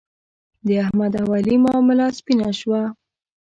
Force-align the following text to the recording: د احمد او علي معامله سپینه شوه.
د 0.65 0.67
احمد 0.83 1.13
او 1.21 1.27
علي 1.37 1.55
معامله 1.63 2.05
سپینه 2.17 2.49
شوه. 2.59 2.81